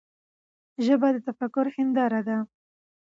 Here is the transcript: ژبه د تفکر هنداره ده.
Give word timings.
ژبه 0.85 1.07
د 1.13 1.17
تفکر 1.27 1.65
هنداره 1.75 2.21
ده. 2.27 2.37